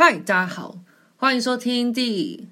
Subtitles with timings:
[0.00, 0.78] 嗨，大家好，
[1.16, 2.46] 欢迎收听第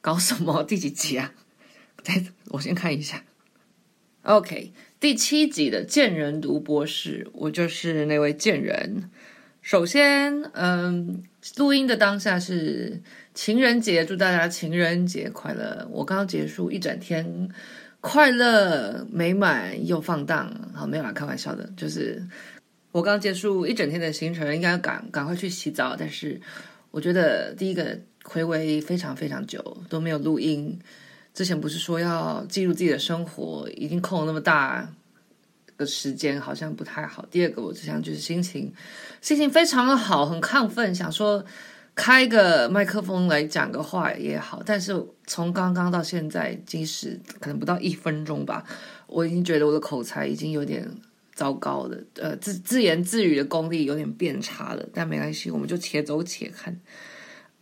[0.00, 1.34] 搞什么第几集啊？
[2.04, 3.24] 再我先看一下。
[4.22, 9.10] OK，第七集的贱人读博士，我就是那位贱人。
[9.60, 11.24] 首先，嗯，
[11.56, 13.02] 录音的当下是
[13.34, 15.88] 情人节，祝大家情人节快乐。
[15.90, 17.48] 我刚刚结束一整天，
[18.00, 20.70] 快乐美满又放荡。
[20.72, 22.24] 好，没有啦，开玩笑的，就是
[22.92, 26.40] 我刚结束一整天的行程，应该赶赶快去洗澡，但是。
[26.90, 30.78] 我觉得第一个睽违非常非常久都没有录音，
[31.34, 34.90] 之前不是说要记录自己的生活，已经空了那么大
[35.76, 37.26] 的时间，好像不太好。
[37.30, 38.72] 第二个，我只想就是心情
[39.20, 41.44] 心情非常的好，很亢奋，想说
[41.94, 44.62] 开个麦克风来讲个话也好。
[44.64, 44.92] 但是
[45.26, 48.64] 从刚刚到现在，即使可能不到一分钟吧，
[49.06, 50.90] 我已经觉得我的口才已经有点。
[51.36, 56.80] 糟糕的，呃，自自言自语的功力有点变差了，但没关系，我们就且走且看。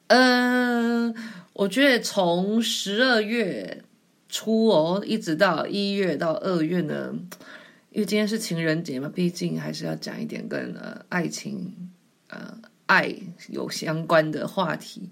[0.06, 1.12] 呃，
[1.55, 3.82] 我觉得从十二月
[4.29, 7.12] 初哦，一直到一月到二月呢，
[7.90, 11.90] 因为今天是情人节嘛，毕竟还是要讲一点跟呃爱情、
[12.29, 12.56] 呃
[12.87, 13.12] 爱
[13.49, 15.10] 有相关的话题。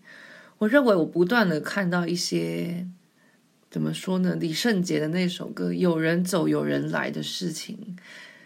[0.59, 2.87] 我认为我不断的看到一些
[3.71, 4.37] 怎么说呢？
[4.39, 7.97] 李圣杰的那首歌《有人走，有人来》的事情。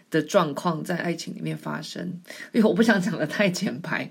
[0.09, 2.21] 的状况在爱情里面发生，
[2.53, 4.09] 因为我不想讲得太简白，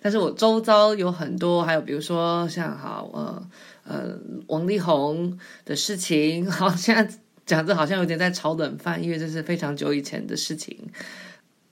[0.00, 3.50] 但是我周遭有很多，还有比如说像好呃
[3.84, 7.14] 呃王力宏的事情， 好，现在
[7.44, 10.78] 讲这好像有点在炒冷饭，因为这是非常久以前的事情。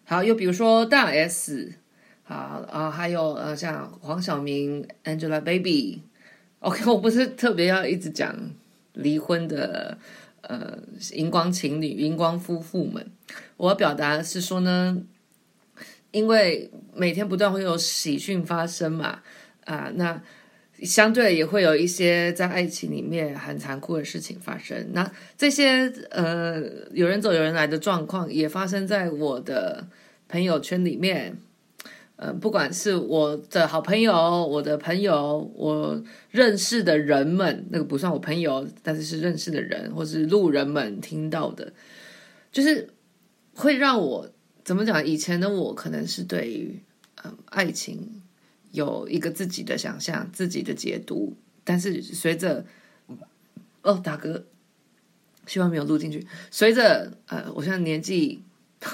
[0.04, 1.72] 好，又比如说大 S，
[2.24, 2.34] 好
[2.70, 8.36] 啊，还有呃像黄晓明、Angelababy，OK，我不是特别要一直讲
[8.92, 9.96] 离婚的。
[10.42, 10.78] 呃，
[11.12, 13.10] 荧光情侣、荧光夫妇们，
[13.56, 15.02] 我要表达是说呢，
[16.10, 19.20] 因为每天不断会有喜讯发生嘛，
[19.64, 20.22] 啊、那
[20.82, 24.88] 相对也会有一些在爱情里面很残酷的事情发生。
[24.92, 29.86] 那这些呃，有人走有人来的状况也发生在我的
[30.28, 31.38] 朋友圈里面。
[32.24, 36.00] 嗯，不管是我的好朋友、我的朋友、我
[36.30, 41.72] 认识的人们，那个不算我朋友，但是是认识的人或是路人们听到的，
[42.52, 42.90] 就是
[43.56, 44.30] 会让我
[44.62, 45.04] 怎么讲？
[45.04, 46.80] 以前的我可能是对于
[47.24, 48.22] 嗯爱情
[48.70, 51.34] 有一个自己的想象、自己的解读，
[51.64, 52.64] 但是随着
[53.82, 54.44] 哦大哥，
[55.48, 56.24] 希望没有录进去。
[56.52, 58.44] 随着呃，我现在年纪。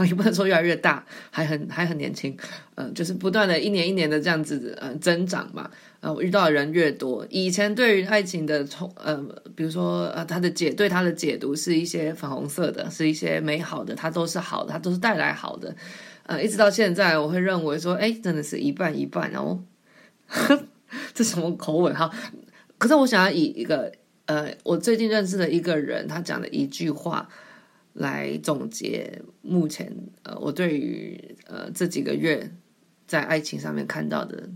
[0.06, 2.37] 也不能说越来越大，还很还很年轻，
[2.75, 9.16] 嗯、就是不断的一年一年的这样子，嗯、增长嘛，呃，我遇到的人越多，以前对于爱情的从，呃，
[9.56, 15.75] 比如说呃，他的解对他的解读是一些粉红色的，是一些美好的，他都是好的，他都是带来好的，
[16.25, 19.65] 呃，一直到现在，我会认为说，哎，真的是一半一半，哦，
[21.15, 22.10] 这什么口吻哈？
[22.77, 23.91] 可是我想要以一个，
[24.27, 27.28] 呃，我最近认识的一个人，他讲的一句话。
[27.93, 32.53] 来总结目前呃，我对于呃这几个月
[33.06, 34.49] 在爱情上面看到的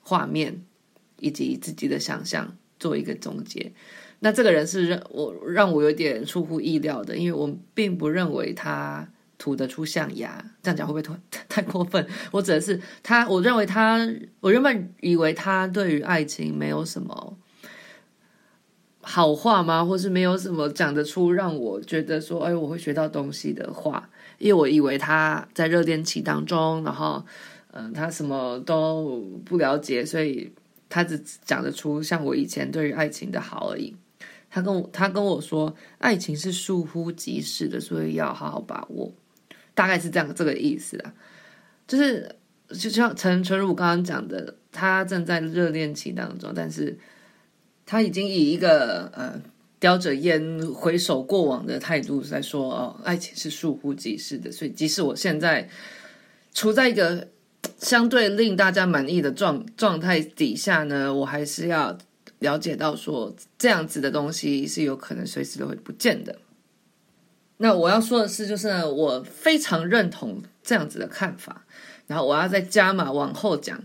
[0.00, 0.64] 画面
[1.20, 3.72] 以及自己的想象做一个总结。
[4.20, 10.42] 那这个人是让我让我有点出乎意料的，因为我并不认为他吐得出象牙。
[10.62, 12.06] 这样讲会不会太太过分？
[12.30, 14.00] 我指的是他，我认为他，
[14.40, 17.36] 我原本以为他对于爱情没有什么。
[19.06, 19.84] 好话吗？
[19.84, 24.08] 或是没有什么讲得出让我觉得说，哎，我会学到东西的话？
[24.38, 27.24] 因为我以为他在热恋期当中，然后，
[27.72, 30.50] 嗯、他什么都不了解，所以
[30.88, 33.94] 他只讲得出像我以前对于爱情的好而已。
[34.50, 39.12] 他跟我他跟我说，爱情是倏忽即逝的，所以要好好把握。
[39.74, 41.12] 大概是这样这个意思啊，
[41.86, 42.34] 就是
[42.68, 46.98] 就像陈纯如刚刚讲的，他正在热恋期当中，但是。
[47.86, 49.40] 他已经以一个呃
[49.78, 55.68] 叼着烟回首过往的态度在说哦，爱情是倏忽即逝的，所以即使我现在
[56.54, 57.28] 处在一个
[57.78, 61.98] 相对令大家满意的状状态底下呢，我还是要
[62.38, 66.38] 了解到说这样子的东西是有可能随时都会不见的。
[67.58, 71.66] 那我要说的是，就是，我非常认同这样子的看法，
[72.06, 73.78] 然后我要再加码往后讲，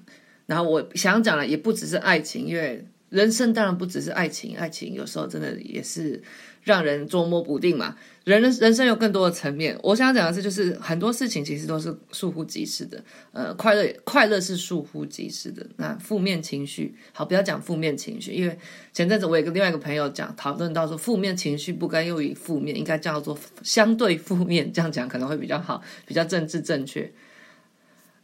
[0.46, 2.88] 然后我想讲的也不只是爱情，因为。
[3.10, 6.22] 人生当然不只是爱情，爱情有时候真的也是
[6.64, 7.96] 让人捉摸不定嘛。
[8.26, 13.04] 人人生有更多的层面，我想讲的是，就是很多事情其实都是倏忽即逝的。
[13.32, 15.66] 呃，快乐快乐是倏忽即逝的。
[15.78, 18.56] 那负面情绪，好，不要讲负面情绪，因为
[18.94, 27.12] 前阵子我也跟另外一个朋友讲讨论到说，负面情绪不该用于负面，应该叫做相对负面，这样讲可能会比较好，比较政治正确。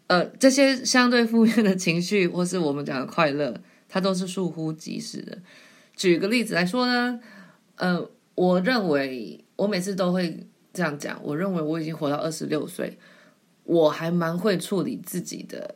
[0.05, 3.59] 呃，这些相对负面的情绪，或是我们讲的快乐，
[3.95, 5.37] 它都是疏忽即逝的。
[5.95, 7.17] 举个例子来说呢，
[7.77, 12.99] 呃，我认为我每次都会这样讲，我认为我已经活到二十六岁，
[13.63, 15.75] 我还蛮会处理自己的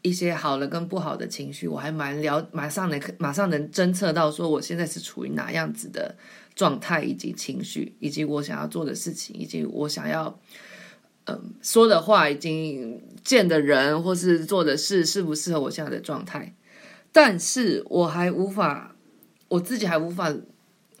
[0.00, 6.16] 一些好的跟不好的情绪，我还蛮了，马上能马上能侦测到说我现在是处于哪样子的
[6.54, 10.40] 状态，以及情绪，以及我想要做的事情，以及我想要。
[11.26, 16.52] 嗯，说的话已经见的人或是做的事适不适合我现在的状态，
[17.12, 18.96] 但是我还无法，
[19.48, 20.34] 我自己还无法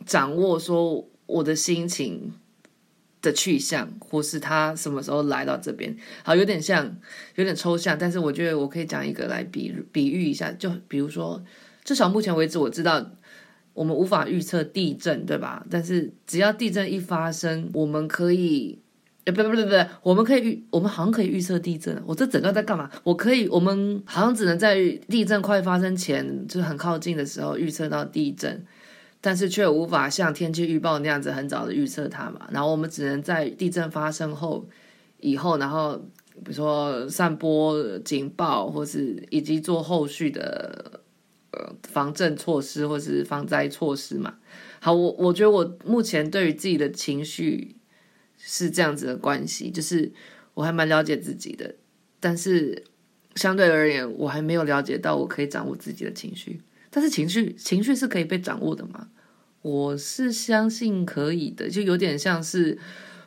[0.04, 2.34] 掌握说我的心情
[3.22, 5.96] 的去向，或是他什么时候来到这边。
[6.22, 6.94] 好，有点像，
[7.36, 11.42] 有点抽象，但是我觉得我可以讲一个来比比喻一下，就比如说，
[11.82, 13.10] 至少目前为止我知道
[13.72, 15.66] 我们无法预测地震，对吧？
[15.70, 18.81] 但是只要地震一发生，我们可以。
[19.24, 19.72] 呃，不不不不，
[20.02, 22.02] 我们可以预，我们好像可以预测地震。
[22.04, 22.90] 我这整个在干嘛？
[23.04, 28.64] 我可以，我们好像只能在地震快发生前，就是很靠近的时候预测到地震，
[29.20, 32.48] 但是却无法像天气预报那样子很早的预测它嘛。
[32.50, 34.66] 然后我们只能在地震发生后
[35.20, 35.94] 以后，然后
[36.42, 41.00] 比如说散播警报，或是以及做后续的
[41.52, 44.34] 呃防震措施或是防灾措施嘛。
[44.80, 47.76] 好，我我觉得我目前对于自己的情绪。
[48.44, 50.10] 是这样子的关系，就是
[50.54, 51.76] 我还蛮了解自己的，
[52.18, 52.82] 但是
[53.36, 56.60] 相对而言，我还没有了解到我可以掌握自己的情绪。
[56.90, 59.08] 但是情绪，情绪是可以被掌握的吗？
[59.62, 62.76] 我是相信可以的，就有点像是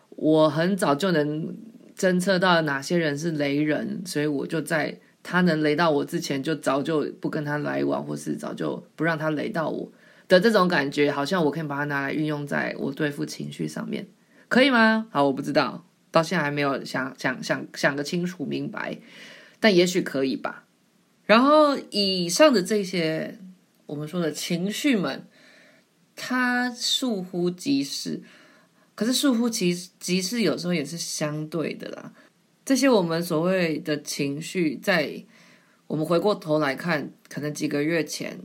[0.09, 1.55] 我很早就能
[1.97, 9.89] 侦测到哪些人是雷人，所以我就在他能雷到我之前，就早就不跟他来往，或是早就不让他雷到我
[10.27, 14.05] 的这种感觉，好像我可以把它拿来运用在我对付情绪上面。
[14.47, 15.07] 可以吗？
[15.11, 18.97] 好，我不知道，到现在还没有想想想想个清楚明白，
[19.59, 20.65] 但也许可以吧。
[21.25, 23.39] 然后以上的这些
[23.87, 25.27] 我们说的情绪们，
[26.15, 28.21] 它倏忽即逝，
[28.93, 32.13] 可是倏忽其即逝有时候也是相对的啦。
[32.63, 35.23] 这些我们所谓的情绪，在
[35.87, 38.39] 我们回过头来看，可能几个月前，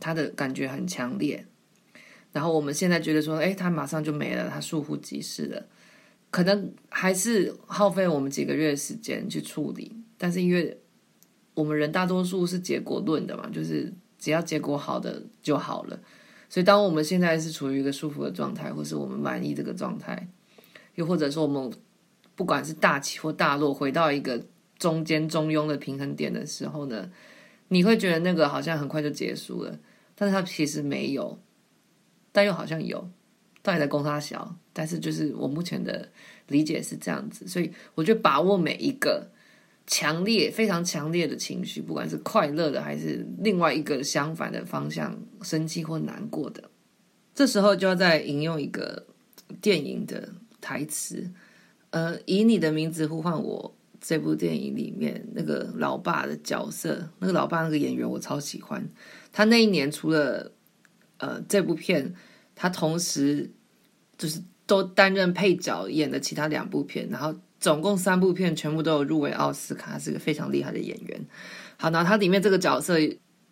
[0.00, 1.46] 他的感觉很强烈。
[2.34, 5.66] 然后我们现在觉得说，哎，它马上就没了，它倏忽即逝了，
[6.32, 9.96] 可能还是耗费我们几个月时间去处理。
[10.18, 10.76] 但是因为
[11.54, 15.96] 我们人大多数是结果论的嘛，就是只要结果好的就好了。
[16.48, 20.28] 所以当我们现在是处于一个舒服的状态，或是我们满意这个状态，
[20.96, 21.72] 又或者说我们
[22.34, 24.44] 不管是大起或大落，回到一个
[24.76, 27.08] 中间中庸的平衡点的时候呢，
[27.68, 29.78] 你会觉得那个好像很快就结束了，
[30.16, 31.38] 但是它其实没有。
[32.34, 33.08] 但又好像有，
[33.62, 36.08] 到底在攻他小，但是就是我目前的
[36.48, 39.30] 理解是这样子，所以我觉得把握每一个
[39.86, 46.68] 强烈、非常强烈的情绪，不管是快乐的还是另外一个相反的方向，生气或难过的，
[47.36, 49.06] 这时候就要再引用一个
[49.60, 50.28] 电影的
[50.60, 51.30] 台词，
[51.90, 53.72] 呃，以你的名字呼唤我。
[54.00, 58.86] 这部电影里面那个老爸的角色，那个老爸那个演员我超喜欢，
[59.32, 60.50] 他那一年除了。
[61.18, 62.14] 呃，这部片
[62.54, 63.50] 他同时
[64.18, 71.20] 就是都担任配角，演了其他两部片，然后总共三部片全部都有入围奥斯卡，是个非常厉害的演员。
[71.76, 72.94] 好，然后他里面这个角色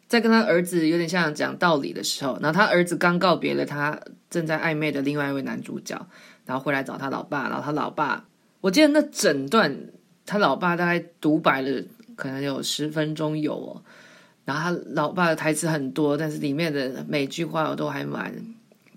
[0.06, 6.06] 在跟他儿子有点像讲道理的时候，然后他儿子刚告别了他正在暧昧的另外一位男主角，
[6.44, 8.26] 然后回来找他老爸，然后他老爸，
[8.60, 9.74] 我记得那整段
[10.26, 11.82] 他老爸大概独白了
[12.14, 13.82] 可能有十分钟有哦。
[14.44, 18.34] 然后他老爸的台词很多，但是里面的每句话我都还蛮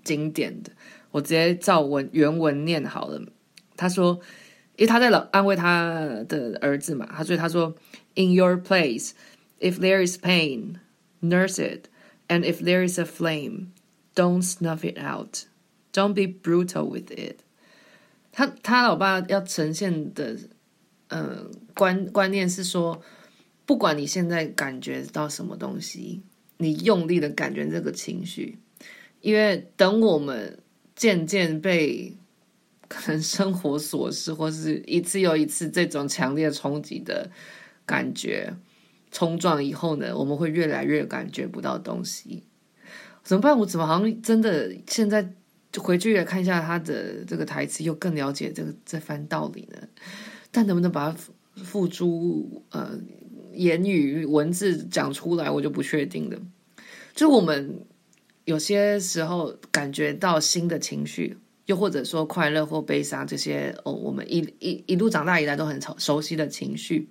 [0.02, 0.72] 经典的。
[1.12, 3.22] 我直接照文原文念好了。
[3.76, 4.18] 他说，
[4.76, 7.74] 因为他在老安慰他的儿子嘛，他所以他说
[8.16, 9.12] ：“In your place,
[9.60, 10.80] if there is pain,
[11.22, 11.86] nurse it,
[12.28, 13.68] and if there is a flame,
[14.14, 15.44] don't snuff it out.
[15.92, 17.36] Don't be brutal with it.”
[18.32, 20.36] 他他老爸要呈现的
[21.08, 23.00] 呃观观念是说。
[23.66, 26.22] 不管你现在感觉到什么东西，
[26.58, 28.56] 你用力的感觉这个情绪，
[29.20, 30.56] 因为等我们
[30.94, 32.16] 渐渐被
[32.86, 37.28] 可能生活琐事或是一次又一次这种强烈冲击的
[37.84, 38.54] 感觉
[39.10, 42.44] 冲撞以后呢，我们会越来越感觉不到东西。
[43.24, 43.58] 怎么办？
[43.58, 45.34] 我怎么好像真的现在
[45.76, 49.88] 回去看一下他的这个台词，又更了解这个这番道理呢？
[50.52, 51.18] 但能不能把它
[51.64, 52.96] 付诸呃？
[53.56, 56.38] 言语文字讲出来，我就不确定了。
[57.14, 57.80] 就我们
[58.44, 67.08] 有些时候感觉到新的情绪，又或者说快乐或悲伤这些哦，我们一一一路长大以来都很熟悉的情绪，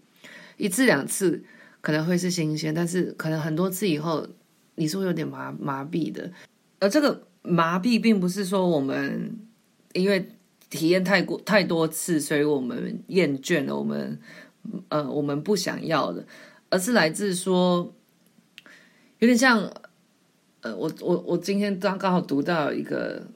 [0.58, 1.44] 一次两次
[1.82, 4.28] 可能会是新鲜，但是可能很多次以后，
[4.75, 6.32] 你是会有点麻麻痹的。
[6.80, 9.38] 而这个麻痹并不是说我们
[9.94, 10.30] 因为
[10.70, 14.20] 体验太过太多次，所以我们厌倦了，我们
[14.90, 16.26] 呃我们不想要的，
[16.70, 17.94] 而是来自说
[19.20, 19.72] 有点像
[20.62, 23.28] 呃我我我今天刚刚好读到一个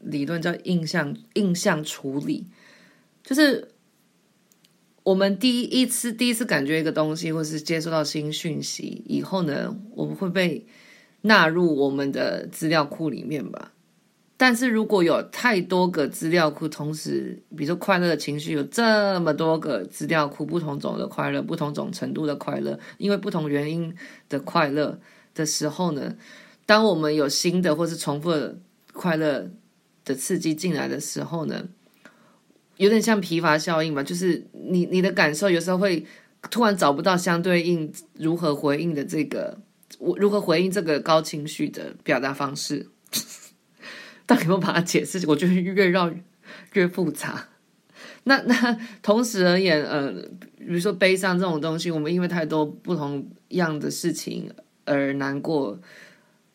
[0.00, 2.46] 理论叫印象印象处理，
[3.22, 3.68] 就是。
[5.04, 10.66] 我们第一次第一次感觉一个东西，或是接收到新讯息以后呢，我们会被
[11.20, 13.73] 纳入我们的资料库里面吧。
[14.36, 23.94] 但是如果有太多个资料库，同时，比如说快乐的情绪有这么多个资料库，不同种的快乐，不同种程度的快乐，因为不同原因
[24.28, 24.98] 的快乐
[25.34, 26.16] 的时候呢，
[26.66, 28.58] 当我们有新的或是重复的
[28.92, 29.48] 快乐
[30.04, 31.68] 的刺激进来的时候呢，
[32.76, 36.04] 有点像疲乏效应吧，就是你你的感受有时候会
[36.50, 39.56] 突然找不到相对应如何回应的这个，
[39.98, 42.88] 我如何回应这个高情绪的表达方式，
[44.26, 45.24] 到底有没有把它解释？
[45.26, 46.12] 我觉得越绕
[46.72, 47.48] 越复杂。
[48.24, 50.10] 那 那同时而言，呃，
[50.58, 54.50] 比如说悲伤这种东西，我们因为太多不同样的事情
[54.86, 55.78] 而难过，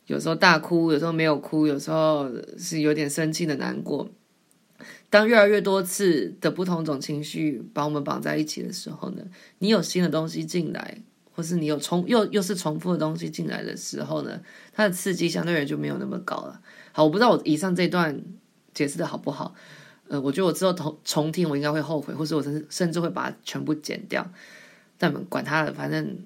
[0.08, 4.10] 有时候大哭，有时候没有哭，有时候是有点生气的难过。
[5.12, 9.24] 当越来越多次的不同种情绪把我们绑在一起的时候呢，
[9.60, 11.02] 你有新的东西进来，
[11.34, 14.40] 或是你有重又又是重复的东西进来的时候呢，
[14.72, 16.62] 它的刺激相对而言就没有那么高了。
[17.04, 18.22] 我不知道我以上这段
[18.74, 19.54] 解释的好不好，
[20.08, 24.26] 呃，我觉得我之后重重听我应该会后悔，或是我甚至甚至会把它全部剪掉。
[24.98, 26.18] 但管他了，反正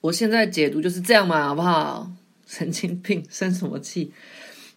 [0.00, 2.10] 我现在解读就是这样嘛，好不好？
[2.46, 4.12] 神经病，生什么气？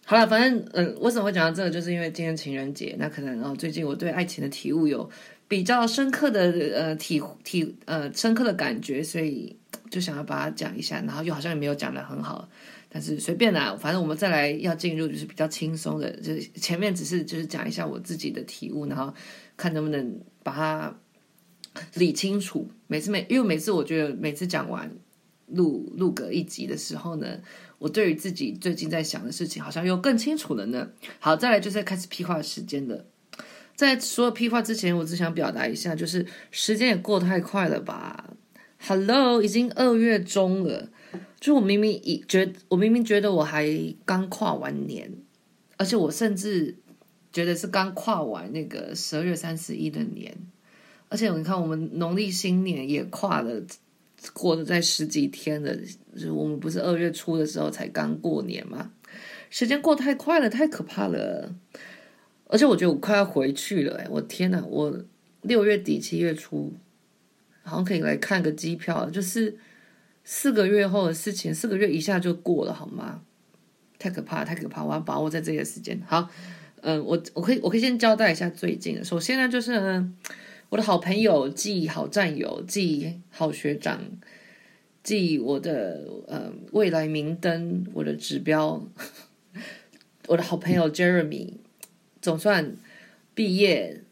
[0.06, 1.68] 好了，反正嗯、为什么会讲到这个？
[1.70, 5.10] 就是因为今天情人节，那可能哦，最近我对爱情的体悟有
[5.48, 9.56] 比较深刻的呃体体呃深刻的感觉，所以
[9.90, 12.48] 就想要把它讲一下，然后又好像也没有讲得很好，
[12.94, 19.12] 但是随便啦，反正我们再来要进入就是比较轻松的，就是前面只是就是讲一下我自己的体悟，然后
[19.56, 20.96] 看能不能把它
[21.94, 22.70] 理清楚。
[22.86, 24.88] 每次每因为每次我觉得每次讲完
[25.48, 27.40] 录录个一集的时候呢。
[27.80, 30.88] 我对于自己最近在想的事情，好像又更清楚了呢。
[31.18, 33.04] 好，再来就是开始批话时间了。
[33.74, 38.32] 在说批话之前，我只想表达一下，就是时间也过太快了吧
[38.78, 40.88] ？Hello，已经二月中了，
[41.44, 43.68] 就我明明已觉，我明明觉得我还
[44.06, 45.12] 刚跨完年，
[45.76, 46.74] 而且我甚至
[47.30, 50.34] 觉得是刚跨完那个十二月三十一的年，
[51.10, 53.62] 而且你看，我们农历新年也跨了。
[54.32, 55.76] 过了在十几天了，
[56.16, 58.90] 就我们不是二月初的时候才刚过年吗？
[59.50, 61.54] 时间过太快了，太可怕了。
[62.46, 64.64] 而且我觉得我快要回去了，哎，我天哪！
[64.64, 64.98] 我
[65.42, 66.72] 六月底七月初
[67.62, 69.58] 好像可以来看个机票，就是
[70.24, 73.22] 四个月后的事情，四个月一下就过了，好吗？
[73.98, 74.82] 太可怕，太可怕！
[74.84, 76.00] 我要把握在这个时间。
[76.06, 76.28] 好，
[76.82, 79.04] 嗯，我我可以我可以先交代一下最近。
[79.04, 80.12] 首先呢，就是呢。
[80.70, 84.00] 我的好朋友，即好战友，即好学长，
[85.04, 88.84] 即我的呃未来明灯，我的指标，
[90.26, 91.52] 我的好朋友 Jeremy，
[92.20, 92.74] 总算
[93.34, 94.02] 毕业，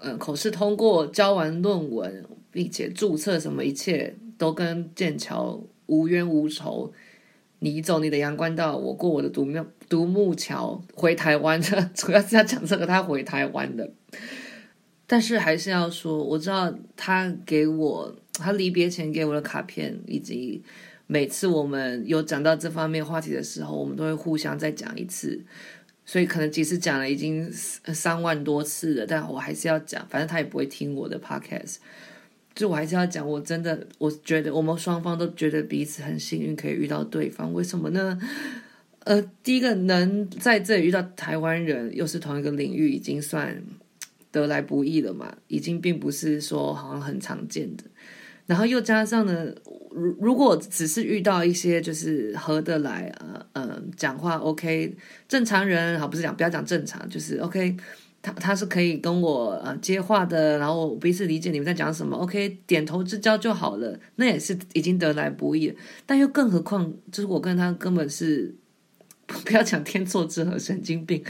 [0.00, 6.92] 呃，口试通过，交完论文，并且注册，什么一切都跟剑桥无冤无仇。
[7.60, 13.90] 你走你的阳关道，我过我的独木独木桥，回台湾的， 主要是要讲这个，他回台湾的。
[15.06, 20.62] 但是还是要说，我知道他给我他离别前给我的卡片，以及
[21.06, 25.44] 每次我们有讲到这方面话题的时候，我们都会互相再讲一次。
[26.04, 30.06] 所以可能即使讲了已经三万多次了，但我还是要讲。
[30.08, 31.76] 反正他也不会听我的 podcast，
[32.56, 33.24] 就我还是要讲。
[33.24, 37.54] 我真的我觉得我们双方都觉得彼此很幸运，可以遇到对方。
[37.54, 38.18] 为什么呢？
[39.04, 43.62] 呃，第一个能在这里遇到台湾人，又是同一个领域，已经算。
[44.32, 47.84] 得来不易了嘛，已经并不是说好像很常见的。
[48.44, 49.46] 然后又加上呢，
[49.90, 54.94] 如如果只是遇到一些就是合得来，呃呃，讲话 OK，
[55.26, 57.74] 正常人好，不是讲不要讲正常，就是 OK，
[58.22, 65.74] 他他是可以跟我呃接话的，然后我彼此理解你们在讲什么，OK，点头之交就好了，那也是已经得来不易了。
[66.04, 68.54] 但又更何况，就是我跟他根本是。
[69.44, 71.20] 不要讲天作之合，神经病。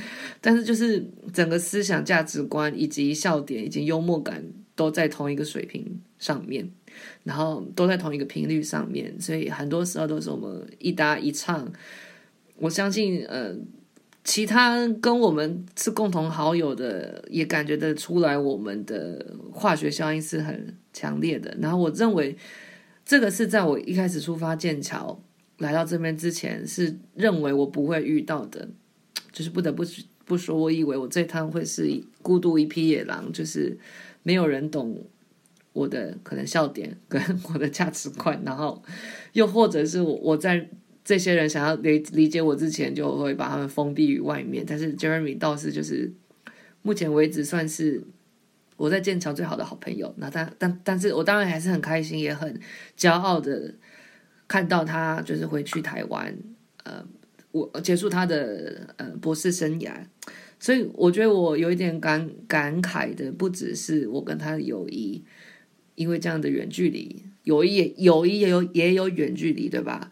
[0.42, 1.02] 但是就是
[1.32, 6.70] 整个思想价值观以及笑点以及幽默感都在同一个水平上面，
[7.24, 11.72] 然后都在同一个频率上面，所以很多时候都是我们一搭一唱。
[12.58, 13.56] 我相信，呃，
[14.26, 21.56] 其他跟我们是共同好友的，也感觉得出来我们的化学效应是很强烈的。
[21.60, 22.36] 然后我认为，
[23.04, 25.22] 这个是在我一开始出发剑桥
[25.58, 28.68] 来到这边之前，是认为我不会遇到的。
[29.30, 29.84] 就是不得不
[30.24, 33.78] 不说，我以为我这趟会是孤独一匹野狼，就是
[34.24, 35.04] 没有人懂
[35.72, 37.22] 我的可能笑点跟
[37.54, 38.82] 我的价值观，然后
[39.34, 40.68] 又或者是我我在。
[41.06, 44.64] 这些人想要理理解我之前，就会把他们封闭于外面。
[44.66, 46.12] 但是 Jeremy 倒是就是
[46.82, 48.02] 目前为止算是
[48.76, 50.12] 我在剑桥最好的好朋友。
[50.18, 52.58] 那但但但是我当然还是很开心，也很
[52.98, 53.72] 骄傲的
[54.48, 56.36] 看到他就是回去台湾，
[56.82, 57.06] 呃，
[57.52, 59.92] 我结束他的呃博士生涯。
[60.58, 65.22] 所以我觉得我有一点感感慨的，不只是我跟他的友谊，
[65.94, 70.10] 因为这样的远距离，友谊也友谊也有也有远距离，对吧？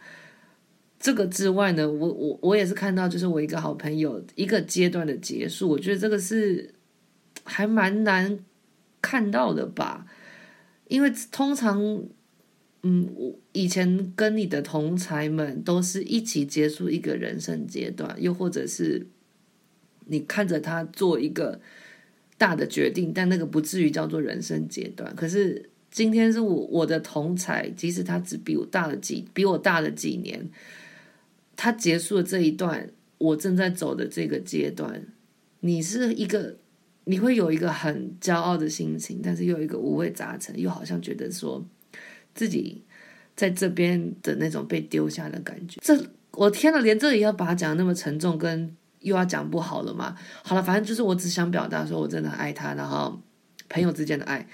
[1.05, 6.73] 这个之外呢，我我我也是看到，就是我一个好朋友一个阶段的结束，我觉得这个是
[7.45, 8.39] 还蛮难
[9.03, 10.07] 看到的吧，
[10.89, 11.79] 因为通常，
[12.85, 19.07] 嗯，我以前跟你的同才们都是一起结束一个人生阶段，又或者是
[20.07, 21.61] 你看着他做一个
[22.39, 25.15] 大的决定，但那个不至于叫做人生阶段。
[25.15, 30.49] 可是今天是我我的同才，即使他只比我大了几，比我大了几年。
[31.57, 35.07] 他结束了这一段，我正在走的这个阶段，
[35.61, 36.57] 你是一个，
[37.05, 41.65] 你会有一个很骄傲的心情，但是又有一个五味杂陈，又好像觉得说
[42.35, 42.83] 自己
[43.37, 45.81] 在这边的那种被丢下的感觉。
[45.83, 45.99] 这
[46.33, 50.17] 我天呐，连这里要把它讲那么沉重，跟又要讲不好了嘛？
[50.43, 53.21] 好了，反正就是我只想表达说我真的很爱他，然后
[53.69, 54.47] 朋友之间的爱，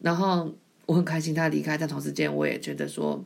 [0.00, 0.54] 然后
[0.86, 3.24] 我很开心他离开，但同时间我也觉得说。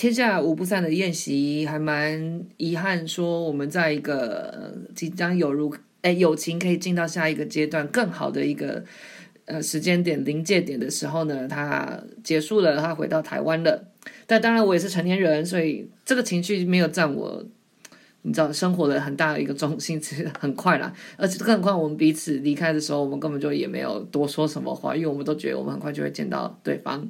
[0.00, 3.06] 天下无不散的宴席，还蛮遗憾。
[3.06, 8.82] 说我们在一个即将有如哎友情可以进到下一个阶段更好的一个
[9.44, 13.92] 呃时间点临界点的时候呢，他结束了，他回到台湾了。
[14.26, 17.44] 但当然我也是成年人，所以这个情绪没有占我，
[18.22, 20.90] 你知道生活的很大的一个重心，其实很快啦。
[21.18, 27.06] 而且更何况我们彼此离开的时候，我们根本就也没有多说什么话，因为我们都觉得我们很快就会见到对方，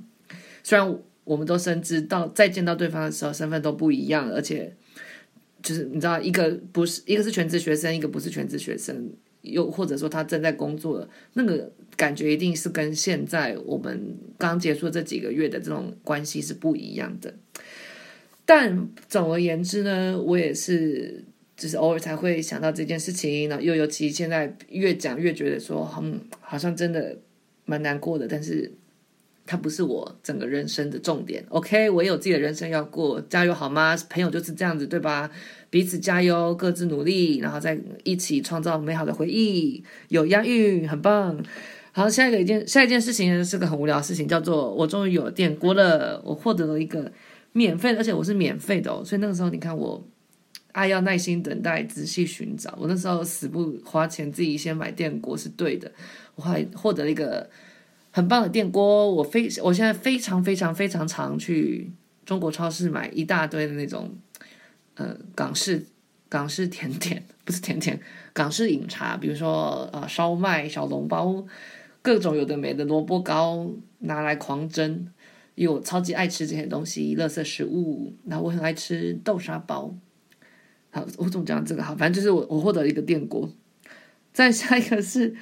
[0.65, 0.93] 虽然。
[1.25, 4.75] 我们都深知到再见到对方的时候，身份都不一样，而且
[5.63, 17.35] 就是你知道，一个不是一个是全职学生，一个不是全职学生，又或者说他正在工作，那个感觉一定是跟现在我们刚结束这几个月的这种关系是不一样的。
[18.45, 21.23] 但总而言之呢，我也是
[21.57, 27.19] 就是偶尔才会想到这件事情，然后又尤其现在越讲越觉得说，嗯，好像真的
[27.67, 28.73] 蛮难过的，但是。
[29.51, 33.97] 它不是我整个人生的重点，OK，我也有自己的人生要过，加油好吗？
[34.09, 35.29] 朋友就是这样子，对吧？
[35.71, 41.45] 彼此加油，各自努力，然后再一起创造美好的回忆，有押韵，很棒。
[41.91, 47.11] 好，下一个一件，下一件事情是个很无聊的事情，叫做我终于有电锅了，我获得了一个
[47.51, 50.07] 免费，而且我是免费的哦，所以那个时候你看我
[50.71, 55.91] 爱要耐心等待，仔细寻找，我那时候死不花钱自己先买电锅是对的，
[56.37, 57.51] 我还获得了一个。
[58.13, 61.93] 很棒的电锅，我非我现在非常非常非常常去
[62.27, 64.13] 中国超市买一大堆的那种，
[64.95, 65.87] 呃，港式
[66.29, 68.01] 港式甜点， 不是甜点，
[68.33, 71.45] 港式饮茶，比如说呃烧麦、小笼包，
[72.03, 73.71] 各种有的没的萝卜糕
[74.01, 75.07] 拿来狂蒸，
[75.55, 78.13] 因为我超级爱吃这些东西，垃圾食物。
[78.27, 79.95] 然后我很爱吃豆沙包。
[80.91, 81.95] 好，我怎么讲这个好？
[81.95, 83.49] 反正就是我我获得了一个电锅。
[84.33, 85.37] 再下一个是。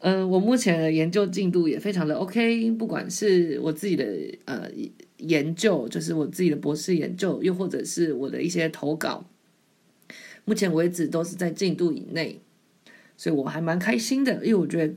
[0.00, 4.06] 嗯，我目前的研究进度也非常的 OK，不管是我自己的
[4.44, 4.70] 呃
[5.16, 9.24] 研究，就是我自己的博士研究，又或者是我的一些投稿，
[10.44, 12.38] 目前为止都是在进度以内，
[13.16, 14.94] 所以我还蛮开心的，因为我觉得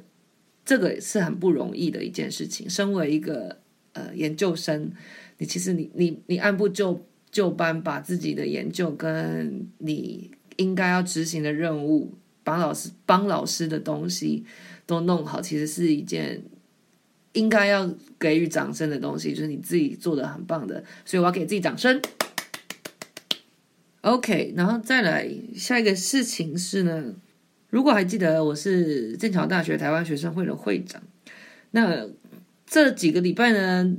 [0.66, 2.70] 这个是很不容易的一件事情。
[2.70, 3.60] 身为一个
[3.94, 4.92] 呃研究生，
[5.38, 12.12] 你其实你你你按部就就班把自己的研究跟你应该要执行的任务，
[12.48, 14.46] 帮老师帮老师的东西。
[14.88, 16.42] 都弄好，其实是一件
[17.34, 22.02] 应该要给予掌声的东西，就是你自己做的很棒的，所以我要给自己掌声。
[24.00, 27.14] OK，然后再来下一个事情是呢，
[27.70, 31.04] 如果还记得我是剑桥大学台湾学生会的会长，
[31.72, 32.08] 那
[32.66, 33.94] 这几个礼拜呢，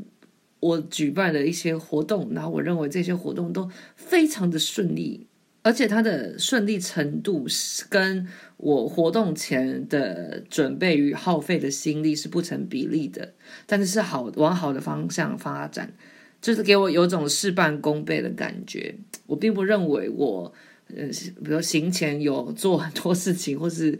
[0.60, 5.26] 我举办了一些活动，然后我认为这些活动都非常的顺利。
[5.62, 13.34] 而且它的顺利程度是跟我活动前的准备与耗费的心力是不成比例的，
[13.66, 15.92] 但是是好往好的方向发展，
[16.40, 18.94] 就是给我有种事半功倍的感觉。
[19.26, 20.52] 我并不认为我
[20.96, 21.06] 呃，
[21.44, 23.98] 比如行前有做很多事情，或是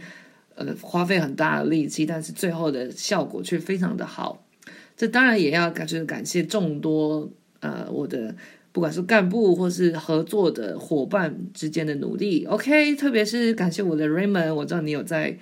[0.55, 4.43] 呃花费很大的力气，但是最后的效果却非常的好。
[4.97, 8.35] 这当然也要感就是感谢众多呃我的
[8.73, 12.45] 不管是干部或是合作的伙伴之间的努力。
[12.45, 15.39] OK，特别是感谢我的 Raymond，我知道你有在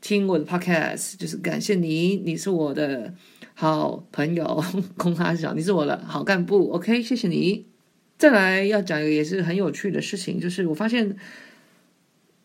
[0.00, 3.12] 听我的 Podcast，就是感谢你，你是我的
[3.54, 4.64] 好朋友，
[4.96, 6.70] 空哈小，你是我的好干部。
[6.70, 7.66] OK，谢谢你。
[8.16, 11.16] 再来要讲一个也是很有趣的事情，就是我发现，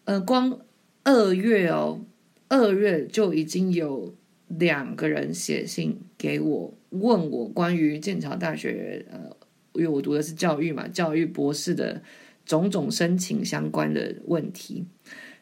[0.05, 0.59] 呃，光
[1.03, 1.99] 二月哦，
[2.47, 4.13] 二月就已经有
[4.47, 9.35] 两个人写信给我，问我关于剑桥大学，呃，
[9.73, 12.01] 因为我读的是教育嘛，教育博士的
[12.45, 14.85] 种种申请相关的问题。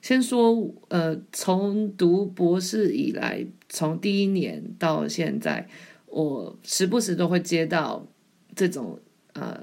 [0.02, 5.68] 先说，呃，从读博士以来，从第一年到现在，
[6.08, 8.08] 我时不时都会接到
[8.56, 9.00] 这种，
[9.34, 9.62] 呃。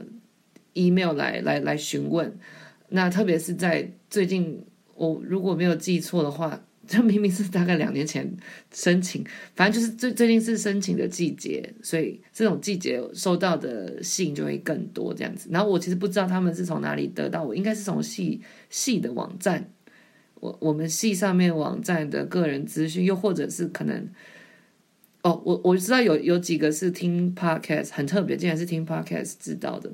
[0.74, 2.38] email 来来来询问，
[2.90, 8.28] 那特别是在最近，我如果没有记错的话，这明明是大概两年前
[8.72, 9.22] 申请，
[9.54, 15.48] 反正就是最最近是申请的季节，所以这种季节收到的信就会更多这样子。
[15.52, 19.70] 然后我其实不知道他们是从哪里得到我，应该是从系系的网站，
[20.40, 24.08] 我我们系上面网站的个人资讯，又或者是可能，
[25.22, 29.92] 哦，我我知道有有几个是听 podcast 很特别，竟然是听 podcast 知道的。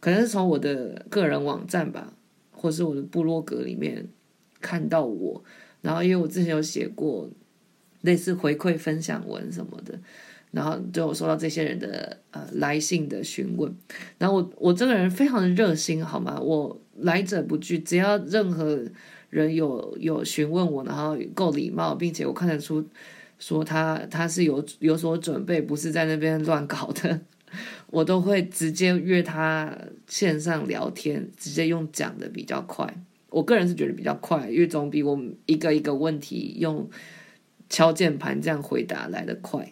[0.00, 2.12] 可能是从我的个人网站吧，
[2.52, 4.06] 或是我的部落格里面
[4.60, 5.42] 看到我，
[5.80, 7.28] 然后因为我之前有写过
[8.02, 9.98] 类似回馈分享文什么的，
[10.50, 13.72] 然后就有收到这些人的呃来信的询问，
[14.18, 16.40] 然后我我这个人非常的热心，好吗？
[16.40, 18.82] 我来者不拒，只要任何
[19.30, 22.84] 人有有询问我，然后够礼貌，并且我看得出
[23.38, 27.20] 说他他是有有所准备，不是在那边乱搞的。
[27.88, 29.74] 我都会直接约他
[30.06, 32.86] 线上聊天，直接用讲的比较快。
[33.30, 36.88] 我个人是觉得比较快，因为总比我们一个一个问题用
[37.68, 39.70] 敲键盘这样回答来得快。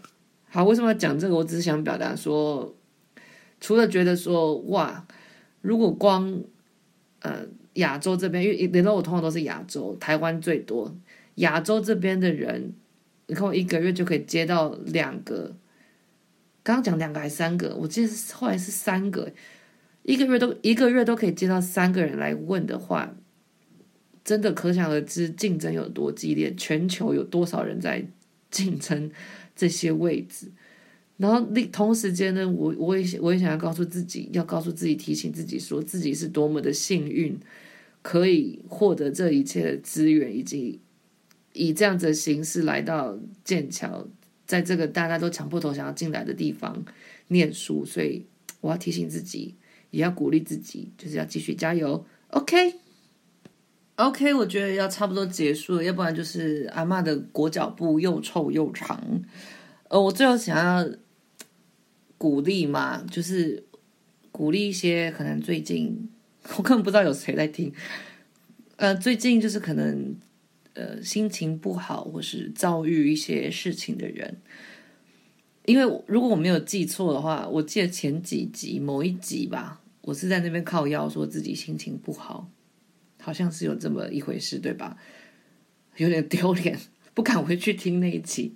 [0.49, 1.35] 好，为什么要讲这个？
[1.35, 2.75] 我只是想表达说，
[3.61, 5.07] 除了觉得说哇，
[5.61, 6.43] 如果光
[7.21, 10.95] 呃亚洲这边，因为联络我通常都是亚洲，台湾最多，
[11.37, 12.73] 亚洲这边的人，
[13.27, 15.55] 你看我一个月就可以接到两个。
[16.63, 17.77] 刚刚讲两个还是三个？
[17.77, 19.33] 我记得后来是三个，
[20.03, 23.15] 一个月都一个月都可以接到三个人来问的话，
[24.27, 28.05] 真的可想而知竞争有多激烈，全球有多少人在
[28.51, 29.09] 竞争
[29.55, 30.51] 这些位置。
[31.17, 37.39] 然后另同时间呢，我我也我也想要告诉自己，要告诉自己，提醒自己，说自己是多么的幸运，
[38.03, 40.81] 可以获得这一切的资源，以及
[41.53, 44.09] 以这样子的形式来到剑桥。
[44.45, 46.85] 在这个大家都抢破头想要进来的地方
[47.29, 48.27] 念书，所以
[48.61, 49.55] 我要提醒自己，
[49.93, 52.05] 也要鼓励自己，就是要继续加油。
[52.29, 52.75] OK、
[53.97, 59.23] OK，我觉得要差不多结束了，要不然就是阿嬷的裹脚布又臭又长。
[59.89, 60.89] 呃，我最后想要
[62.17, 63.65] 鼓励嘛，就是
[64.31, 66.09] 鼓励一些可能最近
[66.57, 67.73] 我根本不知道有谁在听，
[68.77, 70.17] 呃，最近就是可能。
[70.79, 74.37] 呃，心情不好或是遭遇一些事情的人，
[75.65, 82.51] 因为如果我没有记错的话，我记得前几集某一集吧，我是在那边靠腰说自己心情不好，
[83.27, 84.97] 好像是有这么一回事，对吧？
[85.97, 86.79] 有点丢脸，
[87.13, 88.55] 不敢回去听那一集。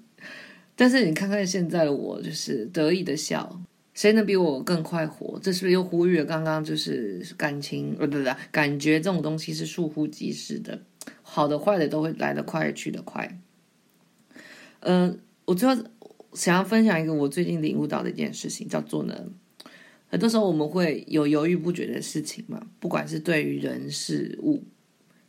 [0.76, 3.60] 但是你看看现在的我，就是得意的笑，
[3.94, 5.40] 谁能比我更快活？
[5.42, 7.96] 这是不是又呼吁了刚刚就是感情？
[7.98, 10.80] 呃，不对，感觉这种东西是倏忽即逝的。
[11.22, 13.40] 好的坏的都会来得快，去得快。
[14.78, 15.82] 嗯、我最后
[16.34, 19.26] 想要分享一个我最近领悟到的一件事情，叫做呢，
[20.10, 24.62] 很多时候我们会有犹豫不决的事情嘛，不管是对于人事物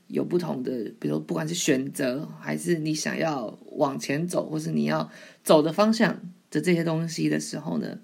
[0.08, 5.10] 有不同的，比如不管是选择，还是你想要往前走，或是你要
[5.44, 8.00] 走的方向的这些东西的时候呢，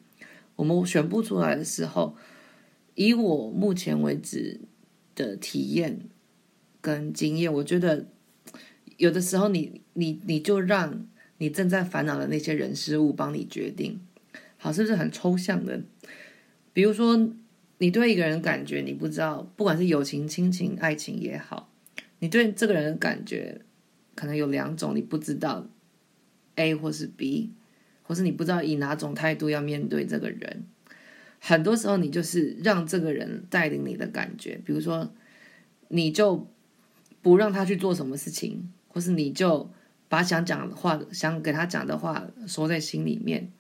[0.55, 2.15] 我们选不出来的时候，
[2.95, 4.61] 以我目前为止
[5.13, 5.99] 的体验。
[6.79, 8.07] 跟经验，我觉得
[8.95, 11.05] 有的时候你你你就让
[11.37, 13.99] 你正在烦恼的那些人事物帮你决定，
[14.55, 15.81] 好，是不是很抽象的？
[16.77, 17.17] 比如说，
[17.79, 21.73] 你对一个人感觉你不知道，不管是友情、亲情、爱情也好，
[22.19, 23.61] 你对这个人的感觉
[24.13, 25.67] 可能有两种，你不知道
[26.53, 27.49] A 或是 B，
[28.03, 30.65] 或是你不知道以哪种态度要面对这个人。
[31.39, 35.11] 很多时候，你就是让这个人带领你的感觉，比如说，
[35.87, 36.47] 你就。
[37.19, 39.69] 不让他去做什么事情，或是你就
[40.07, 43.51] 把想讲的话、想给他讲的话说在心里面，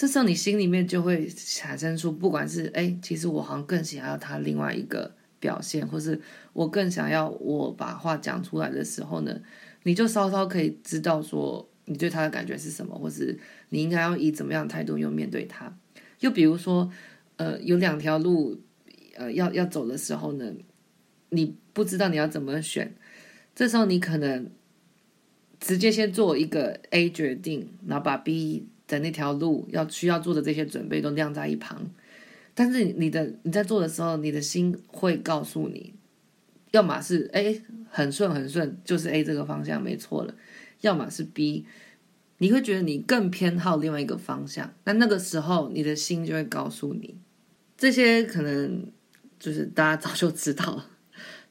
[0.00, 6.18] 这时候你心里面就会产生出，不管是哎，其实我好像更想要他另外一个表现，或是
[6.54, 9.42] 我更想要我把话讲出来的时候呢，
[9.82, 15.70] 你就稍稍可以知道说你对他的感觉是什么，或是你应该要以怎么样的态度又面对他。
[16.20, 16.90] 又比如说，
[17.36, 18.58] 呃，有两条路，
[19.16, 20.50] 呃，要要走的时候呢，
[21.28, 22.94] 你不知道你要怎么选，
[23.54, 24.50] 这时候你可能
[25.58, 31.90] 直接先做一个 A 决定，然后把 B 的那条路要需要做的这些准备都晾在一旁。
[32.52, 35.94] 但是你的你在做的时候，你的心会告诉你，
[36.72, 40.34] 要么是 A 很顺很顺，就是 A 这个方向没错了；
[40.80, 41.64] 要么是 B，
[42.38, 44.74] 你会觉得你更偏好另外一个方向。
[44.84, 47.14] 那那个时候，你的心就会告诉你，
[47.78, 48.90] 这些可能
[49.38, 50.86] 就是大家早就知道了。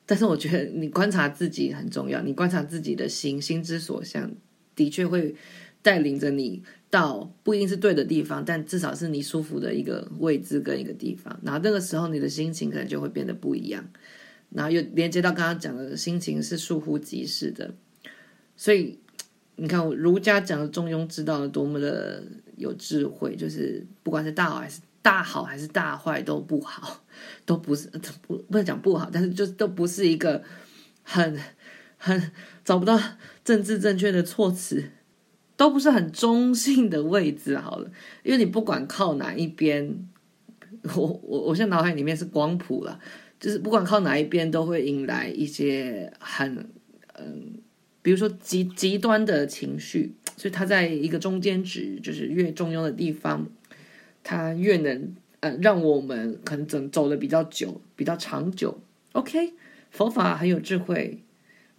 [0.05, 4.31] 但是我觉得你观察自己很重要，你观察自己的心，心之所向，
[4.75, 5.35] 的确会
[5.81, 6.63] 带领着你。
[6.91, 11.39] 到不一定是对的地方，但至少是你舒服的一个位置跟一个地方。
[11.43, 13.87] 然后那个时候你的心情可能就会变得不一样。
[14.49, 17.75] 然后又连接到刚刚讲的心情是倏忽即逝的，
[18.57, 18.97] 所以
[19.57, 22.23] 你看儒家讲的中庸之道多么的
[22.57, 27.03] 有智慧，就是不管是大好还是大好还是大坏都不好，
[27.45, 27.87] 都不是
[28.25, 30.43] 不不能讲不好，但是就都不是一个
[31.03, 31.39] 很
[31.97, 32.31] 很
[32.65, 32.99] 找不到
[33.45, 34.89] 政治正确的措辞。
[35.59, 37.91] 都不是很中性的位置，好了，
[38.23, 40.07] 因为你不管靠哪一边，
[40.95, 42.97] 我我我现在脑海里面是光谱了，
[43.41, 46.65] 就是不管靠哪一边，都会引来一些很
[47.15, 47.55] 嗯，
[48.01, 53.45] 比如说极极端的情绪，所以它在一个中间值，就是越中庸的地方，
[54.23, 58.79] 它越能呃让我们可能走走的比较久，比较长久。
[59.11, 59.51] OK，
[59.91, 61.21] 佛法很有智慧。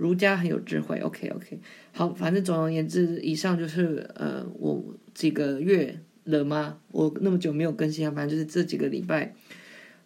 [0.01, 1.61] 儒家很有智慧，OK OK，
[1.93, 4.83] 好，反正总而言之，以上就是呃，我
[5.13, 6.79] 几个月了吗？
[6.91, 9.35] 我那么久没有更新啊，反正就是这几个礼拜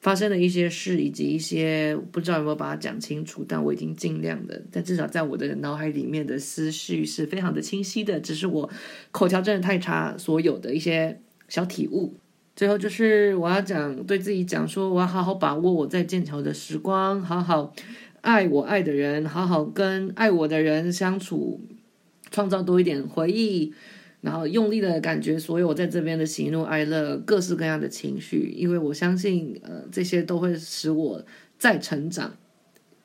[0.01, 8.69] 发生的一些事，以及一些不知道有没有把它讲清楚，但我已经尽量的，但至少在我的脑海里面的思绪是非常的清晰的，只是我
[9.13, 12.17] 口条真的太差，所有的一些小体悟。
[12.57, 17.73] 最后就是我要讲，对自己讲说，我要好好把握我在剑桥的时光，好好。
[18.25, 21.61] 爱我爱的人，好好跟爱我的人相处，
[22.31, 23.75] 创造多一点回忆，
[24.23, 31.23] 然后用力的感觉所有我在这边的喜怒哀乐，各式各样的情绪，因为我相信，呃，这些都会使我
[31.59, 32.35] 再成长。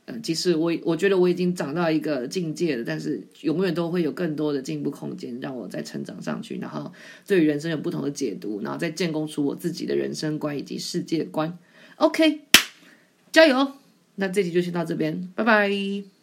[0.06, 6.90] 呃，即使我我觉得我已经长到一个境界了，但是永远都会有更多的进步空间，让我再成长上去，然后
[7.28, 11.60] 对于人生有不同的解读，然后再建构出我自己的人生观以及世界观。
[11.98, 12.40] OK，
[13.34, 13.74] 加油！
[14.20, 16.19] 那这集就先到这边，拜拜。